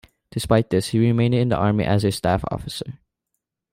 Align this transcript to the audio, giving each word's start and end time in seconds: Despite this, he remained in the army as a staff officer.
Despite 0.33 0.71
this, 0.71 0.87
he 0.87 0.97
remained 0.99 1.35
in 1.35 1.49
the 1.49 1.55
army 1.57 1.83
as 1.83 2.03
a 2.03 2.11
staff 2.11 2.43
officer. 2.49 2.91